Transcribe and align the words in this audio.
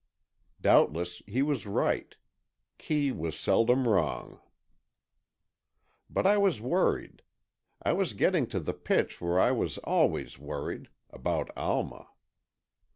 Doubtless 0.59 1.21
he 1.27 1.43
was 1.43 1.67
right. 1.67 2.15
Kee 2.79 3.11
was 3.11 3.37
seldom 3.39 3.87
wrong. 3.87 4.39
But 6.09 6.25
I 6.25 6.39
was 6.39 6.59
worried. 6.59 7.21
I 7.83 7.93
was 7.93 8.13
getting 8.13 8.47
to 8.47 8.59
the 8.59 8.73
pitch 8.73 9.21
where 9.21 9.39
I 9.39 9.51
was 9.51 9.77
always 9.83 10.39
worried—about 10.39 11.55
Alma. 11.55 12.07